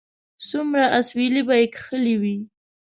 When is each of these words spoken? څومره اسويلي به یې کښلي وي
څومره 0.49 0.85
اسويلي 0.99 1.41
به 1.47 1.55
یې 1.59 1.65
کښلي 1.75 2.15
وي 2.21 2.37